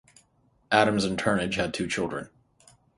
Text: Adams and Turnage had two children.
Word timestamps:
Adams 0.71 1.05
and 1.05 1.19
Turnage 1.19 1.57
had 1.57 1.75
two 1.75 1.85
children. 1.85 2.31